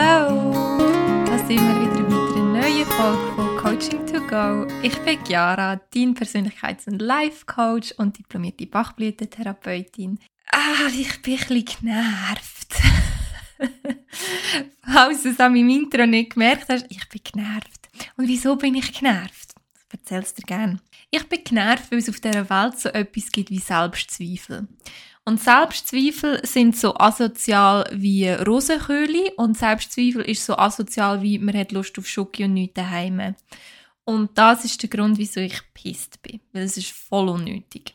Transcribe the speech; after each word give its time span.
Hallo! 0.00 1.24
Da 1.26 1.38
sind 1.38 1.58
wir 1.58 1.80
wieder 1.80 2.02
mit 2.02 2.36
einer 2.36 2.60
neuen 2.60 2.86
Folge 2.86 3.32
von 3.34 3.56
Coaching 3.56 4.06
to 4.06 4.20
Go. 4.28 4.64
Ich 4.80 4.96
bin 4.98 5.18
Chiara, 5.24 5.80
dein 5.92 6.14
Persönlichkeits- 6.14 6.86
und 6.86 7.02
Life-Coach 7.02 7.94
und 7.96 8.16
diplomierte 8.16 8.66
Bachblütentherapeutin. 8.66 10.20
Ah, 10.52 10.86
ich 10.96 11.20
bin 11.22 11.34
ein 11.34 11.40
bisschen 11.40 11.64
genervt. 11.64 12.74
Falls 14.86 15.24
du 15.24 15.30
es 15.30 15.40
an 15.40 15.54
meinem 15.54 15.70
Intro 15.70 16.06
nicht 16.06 16.34
gemerkt 16.34 16.68
hast, 16.68 16.86
ich 16.90 17.08
bin 17.08 17.20
genervt. 17.32 17.88
Und 18.16 18.28
wieso 18.28 18.54
bin 18.54 18.76
ich 18.76 18.96
genervt? 18.96 19.54
Ich 19.88 19.98
erzähle 19.98 20.22
es 20.22 20.32
dir 20.32 20.46
gerne. 20.46 20.78
Ich 21.10 21.28
bin 21.28 21.42
genervt, 21.42 21.90
weil 21.90 21.98
es 21.98 22.08
auf 22.08 22.20
dieser 22.20 22.48
Welt 22.48 22.78
so 22.78 22.88
etwas 22.90 23.32
gibt 23.32 23.50
wie 23.50 23.58
Selbstzweifel. 23.58 24.68
Und 25.28 25.38
Selbstzweifel 25.38 26.40
sind 26.42 26.74
so 26.74 26.96
asozial 26.96 27.86
wie 27.92 28.30
Rosenköhle 28.30 29.34
und 29.36 29.58
Selbstzweifel 29.58 30.22
ist 30.22 30.46
so 30.46 30.56
asozial 30.56 31.20
wie 31.20 31.38
man 31.38 31.54
hat 31.54 31.70
Lust 31.70 31.98
auf 31.98 32.08
Schoki 32.08 32.44
und 32.44 32.54
nichts 32.54 32.76
daheim. 32.76 33.34
Und 34.04 34.38
das 34.38 34.64
ist 34.64 34.82
der 34.82 34.88
Grund, 34.88 35.18
wieso 35.18 35.40
ich 35.40 35.60
pisst 35.74 36.22
bin, 36.22 36.40
weil 36.54 36.62
es 36.62 36.78
ist 36.78 36.92
voll 36.92 37.28
unnötig. 37.28 37.94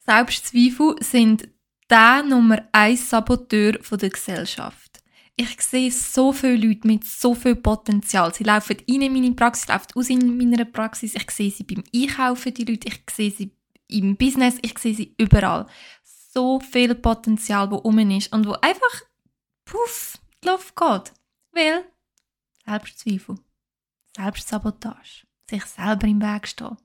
Selbstzweifel 0.00 0.96
sind 1.00 1.48
der 1.88 2.22
Nummer 2.22 2.58
1 2.72 3.08
Saboteur 3.08 3.72
der 3.72 4.10
Gesellschaft. 4.10 5.00
Ich 5.34 5.58
sehe 5.62 5.90
so 5.90 6.30
viele 6.30 6.56
Leute 6.56 6.86
mit 6.86 7.04
so 7.04 7.34
viel 7.34 7.56
Potenzial. 7.56 8.34
Sie 8.34 8.44
laufen 8.44 8.76
in 8.84 9.10
meine 9.14 9.32
Praxis, 9.32 9.68
laufen 9.68 9.92
aus 9.94 10.10
in 10.10 10.36
meiner 10.36 10.66
Praxis. 10.66 11.14
Ich 11.14 11.30
sehe 11.30 11.50
sie 11.50 11.64
beim 11.64 11.84
Einkaufen, 11.94 12.52
die 12.52 12.64
Leute. 12.66 12.88
Ich 12.88 13.00
sehe 13.10 13.30
sie 13.30 13.50
im 13.88 14.16
Business. 14.16 14.58
Ich 14.60 14.78
sehe 14.78 14.94
sie 14.94 15.14
überall 15.16 15.66
so 16.36 16.60
viel 16.60 16.94
Potenzial, 16.94 17.70
wo 17.70 17.76
um 17.76 17.98
ist 17.98 18.30
und 18.30 18.46
wo 18.46 18.52
einfach 18.60 19.02
puff, 19.64 20.18
die 20.44 20.48
Luft 20.48 20.76
geht. 20.76 21.12
Weil 21.52 21.84
Selbstzweifel, 22.66 23.38
Selbstsabotage, 24.14 25.26
sich 25.48 25.64
selber 25.64 26.06
im 26.06 26.20
Weg 26.20 26.46
stehen. 26.46 26.76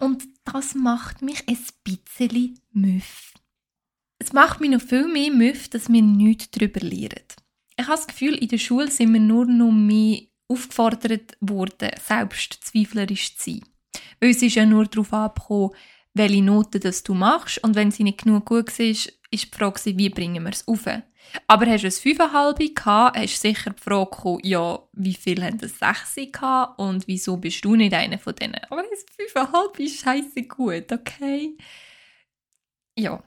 Und 0.00 0.24
das 0.44 0.74
macht 0.74 1.20
mich 1.20 1.46
ein 1.46 1.58
bisschen 1.84 2.58
müff. 2.72 3.34
Es 4.18 4.32
macht 4.32 4.60
mich 4.60 4.70
noch 4.70 4.80
viel 4.80 5.06
mehr 5.06 5.30
müff, 5.30 5.68
dass 5.68 5.92
wir 5.92 6.00
nichts 6.00 6.50
darüber 6.50 6.80
lernen. 6.80 7.26
Ich 7.76 7.86
habe 7.86 7.96
das 7.96 8.06
Gefühl, 8.06 8.36
in 8.36 8.48
der 8.48 8.58
Schule 8.58 8.90
sind 8.90 9.12
wir 9.12 9.20
nur 9.20 9.44
noch 9.44 9.70
mehr 9.70 10.22
aufgefordert 10.48 11.36
worden, 11.40 11.90
selbstzweiflerisch 12.02 13.36
zu 13.36 13.50
sein. 13.50 13.64
Weil 14.18 14.30
es 14.30 14.40
ist 14.40 14.54
ja 14.54 14.64
nur 14.64 14.86
darauf 14.86 15.12
abgekommen, 15.12 15.76
welche 16.14 16.42
Noten 16.42 16.80
das 16.80 17.02
du 17.02 17.14
machst. 17.14 17.62
Und 17.62 17.74
wenn 17.74 17.90
sie 17.90 18.04
nicht 18.04 18.22
genug 18.22 18.46
gut 18.46 18.78
war, 18.78 18.86
ist 18.86 19.12
die 19.30 19.38
Frage, 19.52 19.98
wie 19.98 20.08
bringen 20.08 20.44
wir 20.44 20.52
es 20.52 20.66
auf. 20.66 20.86
Aber 21.46 21.66
hast 21.66 21.82
du 21.82 21.88
ein 21.88 22.16
5,5 22.16 22.74
gehabt, 22.74 23.18
hast 23.18 23.40
sicher 23.40 23.70
die 23.70 23.82
Frage 23.82 24.10
gekommen, 24.10 24.40
ja, 24.44 24.78
wie 24.92 25.14
viel 25.14 25.42
haben 25.42 25.58
das 25.58 25.78
6 25.78 26.32
gehabt 26.32 26.78
und 26.78 27.06
wieso 27.08 27.36
bist 27.36 27.64
du 27.64 27.74
nicht 27.76 27.94
einer 27.94 28.18
von 28.18 28.34
denen? 28.34 28.60
Aber 28.70 28.82
ein 28.82 28.86
5,5 29.34 29.78
ist 29.80 30.00
scheiße 30.00 30.42
gut, 30.42 30.92
okay? 30.92 31.56
Ja, 32.96 33.22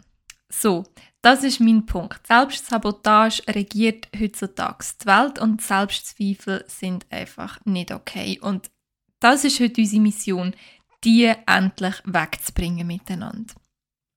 so, 0.49 0.85
das 1.21 1.43
ist 1.43 1.59
mein 1.59 1.85
Punkt. 1.85 2.25
Selbstsabotage 2.25 3.41
regiert 3.49 4.08
heutzutage 4.17 4.85
die 5.02 5.05
Welt 5.08 5.39
und 5.39 5.61
Selbstzweifel 5.61 6.63
sind 6.67 7.05
einfach 7.09 7.59
nicht 7.65 7.91
okay. 7.91 8.39
Und 8.41 8.71
das 9.19 9.43
ist 9.43 9.59
heute 9.59 9.81
unsere 9.81 10.02
Mission 10.02 10.55
die 11.08 11.33
endlich 11.45 11.95
wegzubringen 12.03 12.86
miteinander. 12.86 13.53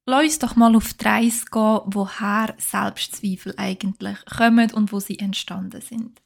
Lass 0.06 0.24
uns 0.24 0.38
doch 0.41 0.56
mal 0.56 0.74
auf 0.74 0.92
die 0.94 1.06
Reise 1.06 1.44
gehen, 1.44 1.80
woher 1.86 2.56
Selbstzweifel 2.58 3.55
eigentlich 3.56 4.19
kommen 4.27 4.72
und 4.72 4.91
wo 4.91 4.98
sie 4.98 5.20
entstanden 5.20 5.80
sind. 5.80 6.20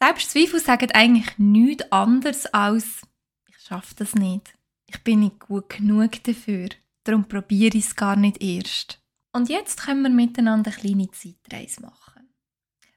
Selbstzweifel 0.00 0.58
sagen 0.58 0.90
eigentlich 0.90 1.38
nichts 1.38 1.92
anderes 1.92 2.46
als 2.46 3.02
ich 3.48 3.58
schaffe 3.60 3.94
das 3.94 4.16
nicht. 4.16 4.54
Ich 4.88 5.04
bin 5.04 5.20
nicht 5.20 5.38
gut 5.38 5.68
genug 5.68 6.22
dafür. 6.24 6.68
Darum 7.04 7.28
probiere 7.28 7.76
ich 7.76 7.86
es 7.86 7.94
gar 7.94 8.16
nicht 8.16 8.42
erst. 8.42 9.00
Und 9.32 9.48
jetzt 9.48 9.84
können 9.84 10.02
wir 10.02 10.10
miteinander 10.10 10.72
eine 10.72 10.80
kleine 10.80 11.10
Zeitreise 11.12 11.82
machen. 11.82 12.28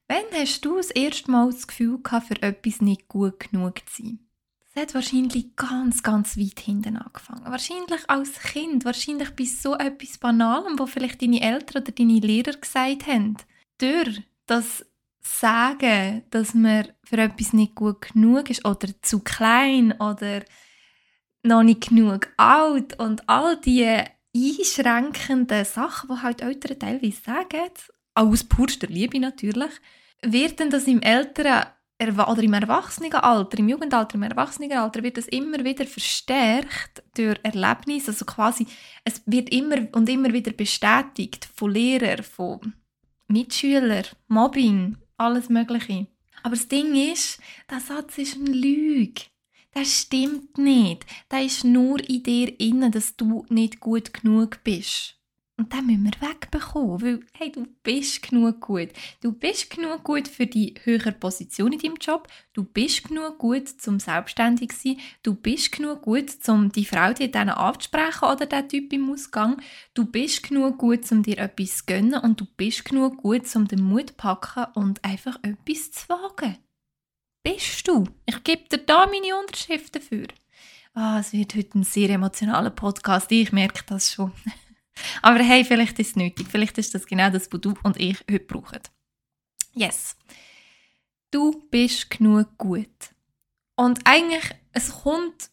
Wann 0.07 0.25
hast 0.33 0.65
du 0.65 0.77
das 0.77 0.89
erste 0.89 1.29
Mal 1.29 1.51
das 1.51 1.67
Gefühl 1.67 2.01
gehabt, 2.01 2.27
für 2.27 2.41
etwas 2.41 2.81
nicht 2.81 3.07
gut 3.07 3.39
genug 3.39 3.87
zu 3.87 4.01
sein? 4.03 4.28
Hat 4.79 4.93
wahrscheinlich 4.93 5.57
ganz, 5.57 6.03
ganz 6.03 6.37
weit 6.37 6.61
hinten 6.61 6.95
angefangen. 6.95 7.43
Wahrscheinlich 7.43 8.09
als 8.09 8.39
Kind, 8.39 8.85
wahrscheinlich 8.85 9.31
bei 9.31 9.43
so 9.43 9.75
etwas 9.75 10.17
Banalem, 10.17 10.79
wo 10.79 10.85
vielleicht 10.85 11.21
deine 11.21 11.41
Eltern 11.41 11.81
oder 11.81 11.91
deine 11.91 12.19
Lehrer 12.19 12.53
gesagt 12.53 13.07
haben. 13.07 13.35
Durch 13.77 14.21
das 14.45 14.85
Sagen, 15.21 16.23
dass 16.29 16.53
man 16.53 16.87
für 17.03 17.17
etwas 17.17 17.51
nicht 17.51 17.75
gut 17.75 18.13
genug 18.13 18.49
ist 18.49 18.63
oder 18.63 18.87
zu 19.01 19.19
klein 19.19 19.91
oder 19.99 20.43
noch 21.43 21.63
nicht 21.63 21.89
genug 21.89 22.29
alt 22.37 22.97
und 22.99 23.27
all 23.27 23.59
diese 23.59 24.05
einschränkenden 24.33 25.65
Sachen, 25.65 26.09
die 26.09 26.21
halt 26.21 26.41
Eltern 26.41 26.79
teilweise 26.79 27.21
sagen, 27.21 27.69
auch 28.15 28.27
aus 28.27 28.45
purster 28.45 28.87
Liebe 28.87 29.19
natürlich, 29.19 29.71
wird 30.21 30.61
dann 30.61 30.69
das 30.69 30.87
im 30.87 31.01
Eltern 31.01 31.65
oder 32.01 32.43
im 32.43 32.53
Erwachsenenalter, 32.53 33.59
im 33.59 33.67
Jugendalter, 33.67 34.15
im 34.15 34.23
Erwachsenenalter 34.23 35.03
wird 35.03 35.17
das 35.17 35.27
immer 35.27 35.63
wieder 35.65 35.85
verstärkt 35.85 37.03
durch 37.15 37.37
Erlebnisse. 37.43 38.11
Also 38.11 38.25
quasi, 38.25 38.65
es 39.03 39.21
wird 39.25 39.49
immer 39.49 39.87
und 39.91 40.07
immer 40.07 40.31
wieder 40.31 40.51
bestätigt 40.51 41.49
von 41.53 41.71
Lehrern, 41.71 42.23
von 42.23 42.73
Mitschülern, 43.27 44.05
Mobbing, 44.27 44.97
alles 45.17 45.49
Mögliche. 45.49 46.07
Aber 46.41 46.55
das 46.55 46.69
Ding 46.69 46.95
ist, 46.95 47.39
der 47.69 47.81
Satz 47.81 48.17
ist 48.17 48.37
eine 48.37 48.51
Lüge. 48.51 49.23
Das 49.73 50.01
stimmt 50.01 50.57
nicht. 50.57 51.05
Das 51.27 51.43
ist 51.43 51.63
nur 51.65 51.99
in 52.09 52.23
dir 52.23 52.59
innen, 52.59 52.91
dass 52.91 53.17
du 53.17 53.45
nicht 53.49 53.79
gut 53.79 54.13
genug 54.13 54.63
bist. 54.63 55.18
Und 55.59 55.73
den 55.73 55.87
müssen 55.87 56.05
wir 56.05 56.29
wegbekommen, 56.29 57.01
weil 57.01 57.19
hey, 57.33 57.51
du 57.51 57.67
bist 57.83 58.21
genug 58.21 58.61
gut. 58.61 58.93
Du 59.21 59.33
bist 59.33 59.69
genug 59.69 60.05
gut 60.05 60.29
für 60.29 60.47
die 60.47 60.73
höhere 60.85 61.11
Position 61.11 61.73
in 61.73 61.79
deinem 61.79 61.97
Job. 61.97 62.29
Du 62.53 62.63
bist 62.63 63.03
genug 63.03 63.39
gut, 63.39 63.67
zum 63.67 63.99
selbstständig 63.99 64.71
zu 64.71 64.77
sein. 64.77 64.97
Du 65.21 65.35
bist 65.35 65.73
genug 65.73 66.03
gut, 66.03 66.31
um 66.47 66.71
die 66.71 66.85
Frau 66.85 67.11
dir 67.11 67.29
dann 67.29 67.49
anzusprechen 67.49 68.23
oder 68.23 68.45
den 68.45 68.69
Typ 68.69 68.93
im 68.93 69.11
Ausgang. 69.11 69.61
Du 69.93 70.05
bist 70.05 70.43
genug 70.43 70.77
gut, 70.77 71.11
um 71.11 71.23
dir 71.23 71.39
etwas 71.39 71.79
zu 71.79 71.85
gönnen 71.87 72.21
und 72.21 72.39
du 72.39 72.45
bist 72.55 72.85
genug 72.85 73.17
gut, 73.17 73.53
um 73.53 73.67
den 73.67 73.83
Mut 73.83 74.11
zu 74.11 74.13
packen 74.15 74.65
und 74.75 75.03
einfach 75.03 75.35
etwas 75.41 75.91
zu 75.91 76.07
wagen. 76.07 76.57
Bist 77.43 77.85
du? 77.85 78.05
Ich 78.25 78.41
gebe 78.45 78.63
dir 78.69 78.77
da 78.77 79.07
meine 79.07 79.37
Unterschrift 79.37 79.93
dafür. 79.93 80.27
Ah, 80.93 81.19
es 81.19 81.33
wird 81.33 81.53
heute 81.53 81.79
ein 81.79 81.83
sehr 81.83 82.09
emotionaler 82.11 82.69
Podcast. 82.69 83.29
Ich 83.33 83.51
merke 83.51 83.83
das 83.87 84.13
schon. 84.13 84.31
Aber 85.21 85.39
hey, 85.39 85.63
vielleicht 85.65 85.99
ist 85.99 86.11
es 86.11 86.15
nötig. 86.15 86.47
Vielleicht 86.49 86.77
ist 86.77 86.93
das 86.95 87.05
genau 87.05 87.29
das, 87.29 87.51
was 87.51 87.61
du 87.61 87.73
und 87.83 87.99
ich 87.99 88.17
heute 88.29 88.45
brauchen. 88.45 88.79
Yes. 89.73 90.15
Du 91.31 91.63
bist 91.69 92.09
genug 92.09 92.57
gut. 92.57 93.13
Und 93.75 93.99
eigentlich, 94.03 94.43
es 94.73 94.91
kommt 94.91 95.51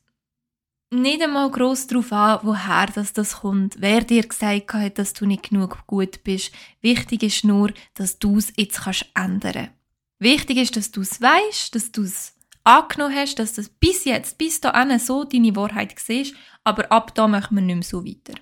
nicht 0.90 1.22
einmal 1.22 1.50
gross 1.50 1.86
darauf 1.86 2.12
an, 2.12 2.40
woher 2.42 2.86
das, 2.86 3.12
das 3.12 3.40
kommt, 3.40 3.76
wer 3.80 4.02
dir 4.02 4.26
gesagt 4.26 4.72
hat, 4.72 4.98
dass 4.98 5.12
du 5.12 5.26
nicht 5.26 5.50
genug 5.50 5.86
gut 5.86 6.22
bist. 6.24 6.52
Wichtig 6.80 7.22
ist 7.22 7.44
nur, 7.44 7.72
dass 7.94 8.18
du 8.18 8.38
es 8.38 8.52
jetzt 8.56 8.82
kannst 8.82 9.06
ändern 9.14 9.70
Wichtig 10.18 10.56
ist, 10.56 10.76
dass 10.76 10.90
du 10.90 11.02
es 11.02 11.20
weißt, 11.20 11.74
dass 11.74 11.92
du 11.92 12.02
es 12.02 12.34
angenommen 12.64 13.14
hast, 13.14 13.38
dass 13.38 13.52
das 13.52 13.68
bis 13.68 14.04
jetzt, 14.04 14.38
bis 14.38 14.60
dahin 14.60 14.98
so 14.98 15.24
deine 15.24 15.54
Wahrheit 15.54 15.94
siehst, 15.98 16.34
aber 16.64 16.90
ab 16.90 17.14
da 17.14 17.28
machen 17.28 17.56
wir 17.56 17.62
nicht 17.62 17.74
mehr 17.74 17.82
so 17.82 18.04
weiter. 18.04 18.40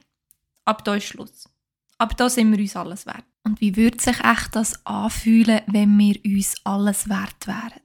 Ab 0.65 0.85
da 0.85 0.95
ist 0.95 1.05
Schluss. 1.05 1.49
Ab 1.99 2.17
da 2.17 2.29
sind 2.29 2.51
wir 2.53 2.59
uns 2.59 2.77
alles 2.77 3.07
wert. 3.07 3.25
Und 3.45 3.61
wie 3.61 3.77
würde 3.77 4.03
sich 4.03 4.19
echt 4.21 4.57
das 4.57 4.85
anfühlen, 4.87 5.61
wenn 5.67 5.99
wir 5.99 6.17
uns 6.25 6.55
alles 6.65 7.09
wert 7.09 7.47
wären? 7.47 7.81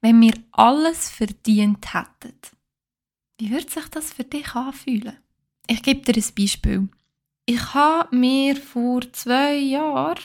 Wenn 0.00 0.20
wir 0.20 0.34
alles 0.52 1.08
verdient 1.10 1.94
hätten? 1.94 2.34
Wie 3.38 3.50
würde 3.50 3.70
sich 3.70 3.88
das 3.88 4.12
für 4.12 4.24
dich 4.24 4.54
anfühlen? 4.54 5.16
Ich 5.68 5.82
gebe 5.82 6.00
dir 6.00 6.20
ein 6.20 6.34
Beispiel. 6.36 6.88
Ich 7.46 7.74
habe 7.74 8.14
mir 8.14 8.56
vor 8.56 9.00
zwei 9.12 9.56
Jahren 9.56 10.18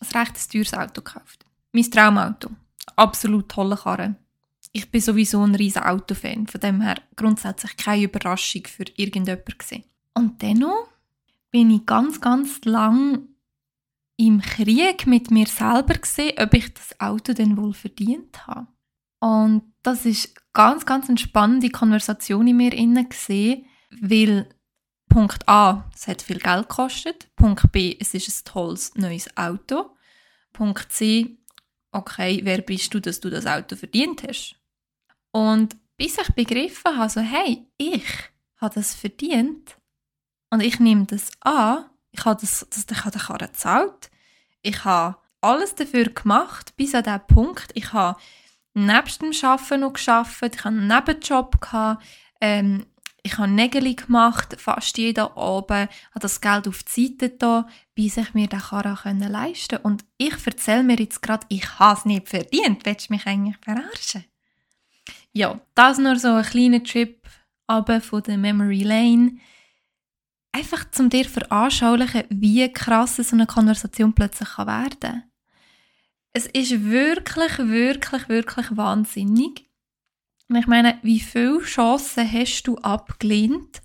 ein 0.00 0.20
recht 0.20 0.50
teures 0.50 0.74
Auto 0.74 1.02
gekauft. 1.02 1.44
Mein 1.72 1.90
Traumauto. 1.90 2.50
Absolut 2.96 3.48
tolle 3.48 3.76
Karre. 3.76 4.16
Ich 4.72 4.90
bin 4.90 5.00
sowieso 5.00 5.42
ein 5.42 5.54
riesen 5.54 5.82
Autofan, 5.82 6.46
von 6.46 6.60
dem 6.60 6.80
her 6.80 7.00
grundsätzlich 7.16 7.76
keine 7.76 8.04
Überraschung 8.04 8.64
für 8.66 8.84
irgendjemanden. 8.96 9.84
Und 10.14 10.42
dennoch 10.42 10.88
bin 11.54 11.70
ich 11.70 11.86
ganz, 11.86 12.20
ganz 12.20 12.64
lang 12.64 13.28
im 14.16 14.40
Krieg 14.40 15.06
mit 15.06 15.30
mir 15.30 15.46
selber 15.46 15.94
gesehen, 15.94 16.34
ob 16.36 16.52
ich 16.52 16.74
das 16.74 16.98
Auto 16.98 17.32
denn 17.32 17.56
wohl 17.56 17.72
verdient 17.72 18.44
habe. 18.48 18.66
Und 19.20 19.72
das 19.84 20.04
ist 20.04 20.34
ganz, 20.52 20.84
ganz 20.84 21.08
eine 21.08 21.16
spannende 21.16 21.70
Konversation 21.70 22.48
in 22.48 22.56
mir 22.56 22.72
inne 22.72 23.08
gesehen, 23.08 23.66
weil 24.00 24.48
Punkt 25.08 25.48
A, 25.48 25.88
es 25.94 26.08
hat 26.08 26.22
viel 26.22 26.40
Geld 26.40 26.68
gekostet. 26.68 27.28
Punkt 27.36 27.70
B, 27.70 27.96
es 28.00 28.14
ist 28.14 28.28
ein 28.28 28.52
tolles 28.52 28.92
neues 28.96 29.36
Auto. 29.36 29.94
Punkt 30.52 30.92
C, 30.92 31.38
okay, 31.92 32.40
wer 32.42 32.62
bist 32.62 32.92
du, 32.94 32.98
dass 32.98 33.20
du 33.20 33.30
das 33.30 33.46
Auto 33.46 33.76
verdient 33.76 34.24
hast? 34.26 34.56
Und 35.30 35.76
bis 35.96 36.18
ich 36.18 36.34
begriffen 36.34 36.96
habe, 36.96 37.10
so, 37.10 37.20
hey, 37.20 37.64
ich 37.78 38.02
habe 38.56 38.74
das 38.74 38.96
verdient 38.96 39.76
und 40.54 40.60
ich 40.60 40.78
nehme 40.78 41.04
das 41.04 41.30
an, 41.40 41.84
ich 42.12 42.24
habe, 42.24 42.40
das, 42.40 42.64
das, 42.70 42.86
ich 42.88 43.04
habe 43.04 43.10
den 43.10 43.20
Karren 43.20 43.48
gezahlt, 43.48 44.10
ich 44.62 44.84
habe 44.84 45.16
alles 45.40 45.74
dafür 45.74 46.04
gemacht, 46.04 46.76
bis 46.76 46.94
an 46.94 47.02
diesen 47.02 47.26
Punkt, 47.26 47.72
ich 47.74 47.92
habe 47.92 48.20
nebst 48.72 49.20
dem 49.20 49.32
Arbeiten 49.42 49.80
noch 49.80 49.94
gearbeitet, 49.94 50.54
ich 50.54 50.64
hatte 50.64 50.68
einen 50.68 50.86
Nebenjob, 50.86 51.60
gehabt, 51.60 52.04
ähm, 52.40 52.86
ich 53.24 53.36
habe 53.36 53.50
Nägel 53.50 53.96
gemacht, 53.96 54.54
fast 54.60 54.96
jeden 54.96 55.26
Abend, 55.26 55.70
habe 55.70 56.20
das 56.20 56.40
Geld 56.40 56.68
auf 56.68 56.84
die 56.84 57.08
Seite 57.08 57.30
da, 57.30 57.66
bis 57.96 58.16
ich 58.16 58.32
mir 58.34 58.46
den 58.46 58.60
Karren 58.60 59.18
leisten 59.18 59.78
konnte. 59.78 59.88
Und 59.88 60.04
ich 60.18 60.46
erzähle 60.46 60.84
mir 60.84 60.98
jetzt 60.98 61.20
gerade, 61.20 61.46
ich 61.48 61.80
habe 61.80 61.98
es 61.98 62.04
nicht 62.04 62.28
verdient. 62.28 62.86
Willst 62.86 63.08
du 63.08 63.14
mich 63.14 63.26
eigentlich 63.26 63.56
verarschen? 63.56 64.24
Ja, 65.32 65.58
das 65.74 65.98
nur 65.98 66.16
so 66.16 66.34
ein 66.34 66.44
kleiner 66.44 66.84
Trip 66.84 67.26
von 67.66 68.22
der 68.22 68.38
Memory 68.38 68.84
Lane. 68.84 69.38
Einfach 70.54 70.88
zum 70.92 71.10
dir 71.10 71.24
veranschaulichen, 71.24 72.22
wie 72.30 72.72
krass 72.72 73.16
so 73.16 73.34
eine 73.34 73.44
Konversation 73.44 74.12
plötzlich 74.14 74.56
werden 74.56 75.00
kann. 75.00 75.22
Es 76.32 76.46
ist 76.46 76.84
wirklich, 76.84 77.58
wirklich, 77.58 78.28
wirklich 78.28 78.76
wahnsinnig, 78.76 79.68
ich 80.48 80.66
meine, 80.68 80.98
wie 81.02 81.18
viele 81.18 81.60
Chancen 81.62 82.30
hast 82.30 82.62
du 82.64 82.76
abgelehnt, 82.78 83.82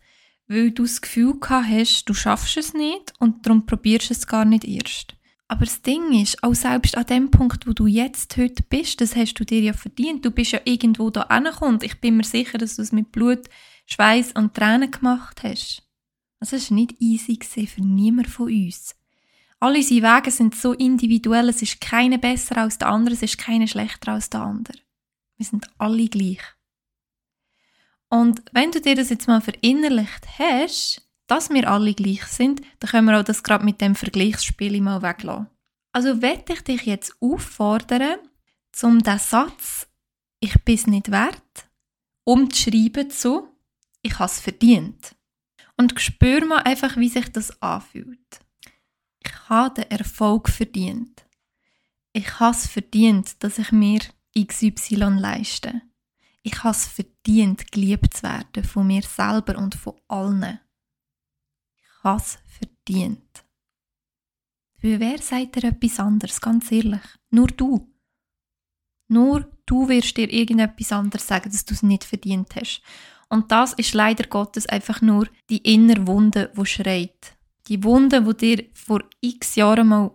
weil 0.47 0.69
du 0.69 0.83
das 0.83 1.01
Gefühl 1.01 1.39
gehabt 1.39 1.69
hast, 1.69 2.05
du 2.05 2.13
schaffst 2.13 2.57
es 2.57 2.75
nicht 2.75 3.13
und 3.17 3.47
darum 3.47 3.65
probierst 3.65 4.11
du 4.11 4.13
es 4.13 4.27
gar 4.27 4.45
nicht 4.45 4.65
erst. 4.65 5.15
Aber 5.47 5.65
das 5.65 5.81
Ding 5.81 6.21
ist, 6.21 6.43
auch 6.43 6.53
selbst 6.53 6.95
an 6.95 7.07
dem 7.07 7.31
Punkt, 7.31 7.65
wo 7.65 7.73
du 7.73 7.87
jetzt 7.87 8.37
heute 8.37 8.61
bist, 8.61 9.01
das 9.01 9.15
hast 9.15 9.33
du 9.33 9.43
dir 9.43 9.61
ja 9.61 9.73
verdient. 9.73 10.23
Du 10.23 10.29
bist 10.29 10.51
ja 10.51 10.59
irgendwo 10.65 11.09
da 11.09 11.21
angekommen. 11.21 11.79
Ich 11.81 11.99
bin 11.99 12.17
mir 12.17 12.23
sicher, 12.23 12.59
dass 12.59 12.75
du 12.75 12.83
es 12.83 12.91
mit 12.91 13.11
Blut, 13.11 13.49
Schweiß 13.87 14.33
und 14.33 14.53
Tränen 14.53 14.91
gemacht 14.91 15.41
hast. 15.41 15.88
Es 16.39 16.53
war 16.53 16.75
nicht 16.75 16.95
easy 16.99 17.37
für 17.67 17.81
niemand 17.81 18.27
von 18.27 18.47
uns. 18.47 18.95
Alle 19.59 19.79
unsere 19.79 20.03
Wege 20.03 20.31
sind 20.31 20.55
so 20.55 20.73
individuell, 20.73 21.49
es 21.49 21.61
ist 21.61 21.81
keiner 21.81 22.17
besser 22.17 22.57
als 22.57 22.77
der 22.77 22.87
andere, 22.87 23.13
es 23.13 23.21
ist 23.21 23.37
keiner 23.37 23.67
schlechter 23.67 24.13
als 24.13 24.29
der 24.29 24.41
andere. 24.41 24.77
Wir 25.35 25.45
sind 25.45 25.69
alle 25.77 26.07
gleich. 26.07 26.41
Und 28.09 28.41
wenn 28.53 28.71
du 28.71 28.79
dir 28.81 28.95
das 28.95 29.09
jetzt 29.09 29.27
mal 29.27 29.41
verinnerlicht 29.41 30.39
hast, 30.39 31.01
dass 31.27 31.49
wir 31.49 31.69
alle 31.69 31.93
gleich 31.93 32.23
sind, 32.23 32.61
dann 32.79 32.89
können 32.89 33.07
wir 33.07 33.19
auch 33.19 33.23
das 33.23 33.43
gerade 33.43 33.65
mit 33.65 33.81
dem 33.81 33.95
Vergleichsspiel 33.95 34.81
mal 34.81 35.01
weglassen. 35.01 35.47
Also 35.91 36.21
werde 36.21 36.53
ich 36.53 36.61
dich 36.61 36.83
jetzt 36.83 37.15
auffordern, 37.21 38.19
um 38.81 39.03
den 39.03 39.19
Satz 39.19 39.87
«Ich 40.39 40.53
bin 40.63 40.75
es 40.75 40.87
nicht 40.87 41.11
wert» 41.11 41.69
umzuschreiben 42.23 43.09
zu 43.09 43.49
«Ich 44.01 44.13
habe 44.19 44.25
es 44.25 44.39
verdient». 44.39 45.15
Und 45.79 45.97
spür 46.01 46.45
mal 46.45 46.63
einfach, 46.63 46.97
wie 46.97 47.07
sich 47.07 47.31
das 47.31 47.61
anfühlt. 47.61 48.41
Ich 49.23 49.31
habe 49.47 49.75
den 49.75 49.89
Erfolg 49.89 50.49
verdient. 50.49 51.25
Ich 52.11 52.37
habe 52.41 52.51
es 52.53 52.67
verdient, 52.67 53.41
dass 53.41 53.59
ich 53.59 53.71
mir 53.71 54.01
XY 54.37 54.95
leisten. 55.17 55.81
Ich 56.41 56.65
habe 56.65 56.75
es 56.75 56.85
verdient, 56.85 57.71
geliebt 57.71 58.13
zu 58.13 58.23
werden 58.23 58.65
von 58.65 58.87
mir 58.87 59.03
selber 59.03 59.57
und 59.57 59.73
von 59.73 59.95
allen. 60.09 60.59
Ich 61.77 62.03
habe 62.03 62.21
es 62.21 62.39
verdient. 62.45 63.45
Für 64.79 64.99
wer 64.99 65.19
sagt 65.19 65.55
dir 65.55 65.69
etwas 65.69 65.97
anderes, 66.01 66.41
ganz 66.41 66.73
ehrlich? 66.73 67.03
Nur 67.29 67.47
du. 67.47 67.89
Nur 69.07 69.49
du 69.65 69.87
wirst 69.87 70.17
dir 70.17 70.29
irgendetwas 70.29 70.91
anderes 70.91 71.25
sagen, 71.25 71.49
dass 71.49 71.63
du 71.63 71.73
es 71.73 71.83
nicht 71.83 72.03
verdient 72.03 72.53
hast. 72.57 72.81
Und 73.29 73.51
das 73.51 73.73
ist 73.73 73.93
leider 73.93 74.27
Gottes 74.27 74.65
einfach 74.65 75.01
nur 75.01 75.27
die 75.49 75.59
innere 75.59 76.07
Wunde, 76.07 76.51
wo 76.55 76.65
schreit. 76.65 77.37
Die 77.67 77.83
Wunde, 77.83 78.25
wo 78.25 78.33
dir 78.33 78.65
vor 78.73 79.03
x 79.21 79.55
Jahren 79.55 79.87
mal 79.87 80.11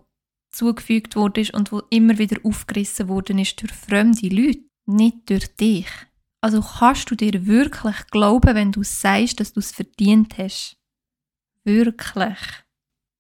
zugefügt 0.50 1.16
wurde 1.16 1.48
und 1.52 1.70
wo 1.72 1.82
immer 1.90 2.18
wieder 2.18 2.38
aufgerissen 2.44 3.08
worden 3.08 3.38
ist 3.38 3.60
durch 3.62 3.72
fremde 3.72 4.28
Leute, 4.28 4.64
nicht 4.86 5.30
durch 5.30 5.54
dich. 5.56 5.86
Also 6.40 6.60
kannst 6.60 7.10
du 7.10 7.14
dir 7.14 7.46
wirklich 7.46 8.06
glauben, 8.10 8.54
wenn 8.54 8.72
du 8.72 8.82
sagst, 8.82 9.40
dass 9.40 9.52
du 9.52 9.60
es 9.60 9.72
verdient 9.72 10.36
hast? 10.36 10.76
Wirklich. 11.64 12.38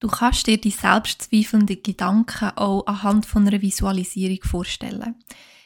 Du 0.00 0.08
kannst 0.08 0.46
dir 0.46 0.60
die 0.60 0.70
selbstzweifelnden 0.70 1.82
Gedanken 1.82 2.50
auch 2.56 2.86
anhand 2.86 3.24
von 3.24 3.46
einer 3.46 3.62
Visualisierung 3.62 4.42
vorstellen. 4.42 5.14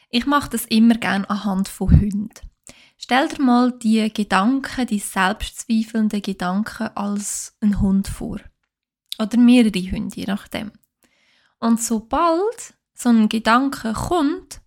Ich 0.09 0.25
mache 0.25 0.51
das 0.51 0.65
immer 0.65 0.95
gerne 0.95 1.29
anhand 1.29 1.67
von 1.67 1.91
Hunden. 1.91 2.48
Stell 3.01 3.29
dir 3.29 3.41
mal 3.41 3.71
die 3.71 4.13
Gedanken, 4.13 4.85
die 4.85 4.99
selbstzweifelnden 4.99 6.21
Gedanken 6.21 6.89
als 6.95 7.55
ein 7.61 7.79
Hund 7.79 8.09
vor. 8.09 8.39
Oder 9.17 9.37
mehrere 9.37 9.91
Hunde, 9.91 10.17
je 10.17 10.25
nachdem. 10.25 10.73
Und 11.59 11.81
sobald 11.81 12.73
so 12.93 13.07
ein 13.07 13.29
Gedanke 13.29 13.93
kommt, 13.93 14.59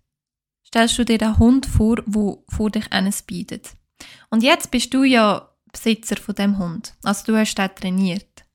stellst 0.65 0.97
du 0.97 1.05
dir 1.05 1.19
den 1.19 1.37
Hund 1.37 1.67
vor, 1.67 1.97
wo 2.07 2.43
vor 2.49 2.71
dich 2.71 2.91
eines 2.91 3.21
bietet. 3.21 3.75
Und 4.31 4.41
jetzt 4.41 4.71
bist 4.71 4.91
du 4.95 5.03
ja 5.03 5.49
Besitzer 5.71 6.17
von 6.17 6.33
dem 6.33 6.57
Hund. 6.57 6.95
Also 7.03 7.31
du 7.31 7.37
hast 7.37 7.55
den 7.55 7.69
trainiert. 7.75 8.45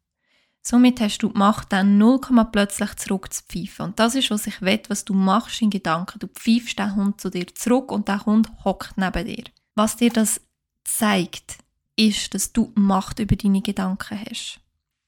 Somit 0.60 1.00
hast 1.00 1.18
du 1.18 1.28
die 1.28 1.38
Macht, 1.38 1.72
dann 1.72 1.98
0, 1.98 2.20
plötzlich 2.50 2.96
zurück 2.96 3.32
zu 3.32 3.44
pfeifen. 3.44 3.86
Und 3.86 4.00
das 4.00 4.16
ist, 4.16 4.30
was 4.32 4.48
ich 4.48 4.60
will, 4.60 4.82
was 4.88 5.04
du 5.04 5.14
machst 5.14 5.62
in 5.62 5.70
Gedanken. 5.70 6.18
Du 6.18 6.26
pfeifst 6.26 6.80
den 6.80 6.96
Hund 6.96 7.20
zu 7.20 7.30
dir 7.30 7.46
zurück 7.54 7.92
und 7.92 8.08
der 8.08 8.26
Hund 8.26 8.50
hockt 8.64 8.98
neben 8.98 9.24
dir. 9.24 9.44
Was 9.78 9.94
dir 9.94 10.10
das 10.10 10.40
zeigt, 10.82 11.58
ist, 11.94 12.34
dass 12.34 12.52
du 12.52 12.72
Macht 12.74 13.20
über 13.20 13.36
deine 13.36 13.62
Gedanken 13.62 14.18
hast. 14.28 14.58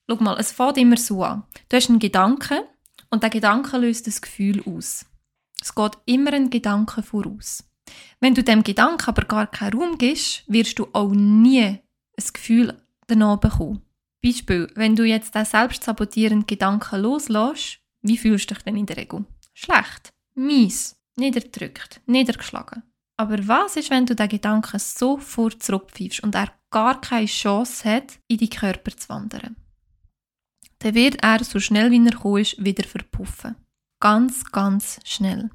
Schau 0.08 0.22
mal, 0.22 0.38
es 0.38 0.52
fängt 0.52 0.76
immer 0.78 0.96
so 0.96 1.24
an. 1.24 1.42
Du 1.68 1.76
hast 1.76 1.90
einen 1.90 1.98
Gedanken 1.98 2.60
und 3.10 3.24
der 3.24 3.30
Gedanke 3.30 3.78
löst 3.78 4.06
das 4.06 4.22
Gefühl 4.22 4.62
aus. 4.64 5.06
Es 5.60 5.74
geht 5.74 5.98
immer 6.06 6.32
ein 6.34 6.50
Gedanke 6.50 7.02
voraus. 7.02 7.64
Wenn 8.20 8.36
du 8.36 8.44
dem 8.44 8.62
Gedanken 8.62 9.08
aber 9.08 9.24
gar 9.24 9.48
keinen 9.48 9.72
Raum 9.72 9.98
gibst, 9.98 10.44
wirst 10.46 10.78
du 10.78 10.86
auch 10.92 11.10
nie 11.10 11.64
ein 11.64 12.32
Gefühl 12.32 12.80
danach 13.08 13.38
bekommen. 13.38 13.82
Beispiel, 14.22 14.70
wenn 14.76 14.94
du 14.94 15.02
jetzt 15.02 15.34
den 15.34 15.46
selbstsabotierenden 15.46 16.46
Gedanken 16.46 17.02
loslässt, 17.02 17.80
wie 18.02 18.16
fühlst 18.16 18.48
du 18.48 18.54
dich 18.54 18.62
denn 18.62 18.76
in 18.76 18.86
der 18.86 18.98
Regel? 18.98 19.24
Schlecht, 19.52 20.12
mies, 20.36 20.96
niederdrückt, 21.16 22.02
niedergeschlagen. 22.06 22.84
Aber 23.20 23.46
was 23.46 23.76
ist, 23.76 23.90
wenn 23.90 24.06
du 24.06 24.14
den 24.14 24.28
Gedanken 24.30 24.78
sofort 24.78 25.62
zurückpfeifst 25.62 26.22
und 26.22 26.34
er 26.34 26.50
gar 26.70 27.00
keine 27.00 27.26
Chance 27.26 27.86
hat, 27.86 28.18
in 28.28 28.38
deinen 28.38 28.50
Körper 28.50 28.96
zu 28.96 29.10
wandern? 29.10 29.56
dann 30.80 30.94
wird 30.94 31.22
er 31.22 31.44
so 31.44 31.60
schnell 31.60 31.90
wie 31.90 32.02
er 32.02 32.12
gekommen 32.12 32.38
ist, 32.40 32.64
wieder 32.64 32.84
verpuffen. 32.84 33.56
Ganz, 34.00 34.50
ganz 34.50 34.98
schnell. 35.04 35.50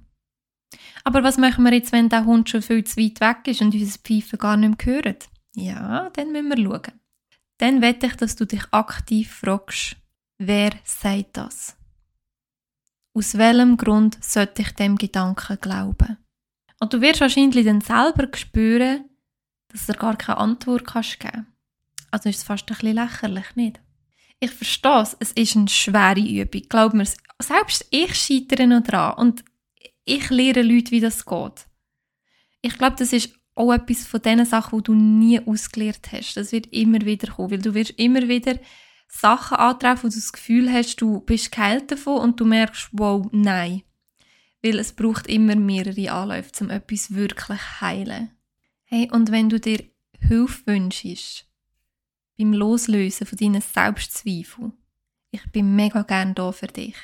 Aber 1.04 1.24
was 1.24 1.38
machen 1.38 1.64
wir 1.64 1.74
jetzt, 1.74 1.92
wenn 1.92 2.10
der 2.10 2.26
Hund 2.26 2.50
schon 2.50 2.62
viel 2.62 2.84
zu 2.84 2.98
weit 2.98 3.20
weg 3.22 3.48
ist 3.48 3.62
und 3.62 3.74
unser 3.74 4.00
Pfeifen 4.00 4.38
gar 4.38 4.58
nicht 4.58 4.86
mehr 4.86 4.96
hört? 4.96 5.30
Ja, 5.56 6.12
dann 6.12 6.32
müssen 6.32 6.50
wir 6.50 6.64
schauen. 6.64 7.00
Dann 7.58 7.82
wette 7.82 8.06
ich, 8.06 8.16
dass 8.16 8.36
du 8.36 8.46
dich 8.46 8.64
aktiv 8.72 9.32
fragst, 9.32 9.98
wer 10.38 10.72
sagt 10.84 11.38
das? 11.38 11.76
Aus 13.16 13.38
welchem 13.38 13.78
Grund 13.78 14.24
sollte 14.24 14.62
ich 14.62 14.72
dem 14.74 14.98
Gedanken 14.98 15.58
glauben? 15.60 16.18
Und 16.80 16.94
du 16.94 17.02
wirst 17.02 17.22
wahrscheinlich 17.22 17.66
dann 17.66 17.82
selber 17.82 18.28
spüren, 18.36 19.06
dass 19.70 19.86
du 19.86 19.94
gar 19.94 20.18
keine 20.18 20.38
Antwort 20.38 20.86
kannst 20.86 21.20
geben 21.20 21.48
Also 22.12 22.30
ist 22.30 22.38
es 22.38 22.44
fast 22.44 22.70
ein 22.70 22.76
bisschen 22.78 22.96
lächerlich, 22.96 23.56
nicht? 23.56 23.80
ich 24.40 24.52
verstehe 24.52 25.02
es, 25.02 25.18
es 25.20 25.32
ist 25.32 25.56
eine 25.56 25.68
schwere 25.68 26.20
Übung. 26.20 26.62
Glaub 26.70 26.94
mir, 26.94 27.08
selbst 27.42 27.86
ich 27.90 28.16
scheitere 28.16 28.68
noch 28.68 28.84
dran 28.84 29.16
und 29.18 29.44
ich 30.06 30.30
lehre 30.30 30.62
Leute, 30.62 30.92
wie 30.92 31.00
das 31.00 31.26
geht. 31.26 31.68
Ich 32.62 32.78
glaube, 32.78 32.96
das 32.98 33.14
ist 33.14 33.34
auch 33.56 33.72
etwas 33.72 34.06
von 34.06 34.22
den 34.22 34.46
Sachen, 34.46 34.80
die 34.80 34.84
du 34.84 34.94
nie 34.94 35.40
ausgelehrt 35.40 36.12
hast. 36.12 36.36
Das 36.36 36.52
wird 36.52 36.68
immer 36.68 37.02
wieder 37.02 37.32
kommen, 37.32 37.52
weil 37.52 37.62
du 37.62 37.74
wirst 37.74 37.92
immer 37.92 38.28
wieder 38.28 38.60
Sachen 39.08 39.58
antreffen, 39.58 40.04
wo 40.04 40.08
du 40.10 40.16
das 40.16 40.34
Gefühl 40.34 40.72
hast, 40.72 40.98
du 40.98 41.22
bist 41.22 41.52
geheilt 41.52 41.92
davon 41.92 42.20
und 42.20 42.40
du 42.40 42.46
merkst, 42.46 42.90
wow, 42.92 43.26
nein. 43.32 43.84
Weil 44.66 44.80
es 44.80 44.94
braucht 44.94 45.28
immer 45.28 45.56
mehrere 45.56 46.12
Anläufe, 46.12 46.50
um 46.62 46.72
etwas 46.72 47.14
wirklich 47.14 47.60
zu 47.60 47.82
heilen. 47.82 48.32
Hey, 48.86 49.08
und 49.12 49.32
wenn 49.32 49.48
du 49.48 49.60
dir 49.60 49.84
Hilfe 50.20 50.66
wünschst, 50.66 51.46
beim 52.36 52.52
Loslösen 52.52 53.28
von 53.28 53.38
deinen 53.38 53.62
Selbstzweifeln. 53.62 54.74
Ich 55.30 55.44
bin 55.52 55.76
mega 55.76 56.02
gern 56.02 56.34
da 56.34 56.52
für 56.52 56.66
dich. 56.66 56.96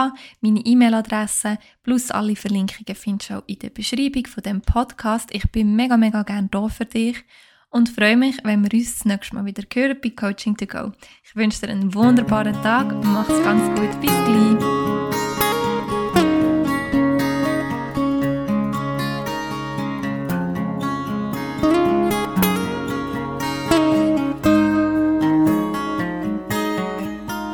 Meine 0.42 0.66
E-Mail-Adresse 0.66 1.60
plus 1.84 2.12
alle 2.12 2.36
Verlinkungen 2.36 2.96
findest 2.96 3.30
du 3.30 3.36
auch 3.36 3.44
in 3.46 3.60
der 3.60 3.70
Beschreibung 3.70 4.26
von 4.26 4.42
dem 4.42 4.62
Podcast. 4.62 5.30
Ich 5.34 5.52
bin 5.52 5.76
mega, 5.76 5.98
mega 5.98 6.24
gern 6.24 6.50
da 6.50 6.68
für 6.70 6.86
dich. 6.86 7.24
Und 7.70 7.90
freue 7.90 8.18
mich, 8.18 8.38
wenn 8.44 8.64
wir 8.64 8.78
uns 8.78 8.96
das 8.96 9.06
nächste 9.06 9.36
Mal 9.36 9.46
wieder 9.46 9.64
hören 9.74 9.98
bei 10.02 10.10
Coaching 10.10 10.58
to 10.58 10.66
Go. 10.66 10.92
Ich 11.24 11.36
wünsche 11.36 11.62
dir 11.62 11.72
einen 11.72 11.94
wunderbaren 11.94 12.62
Tag 12.64 12.92
und 12.92 13.06
mach's 13.06 13.44
ganz 13.44 13.64
gut. 13.80 14.02
Bis 14.02 14.12
gleich. 14.26 15.09